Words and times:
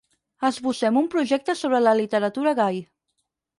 Esbossem 0.47 0.97
un 1.01 1.09
projecte 1.17 1.55
sobre 1.61 1.83
la 1.85 1.95
literatura 2.01 2.57
gai. 2.65 2.83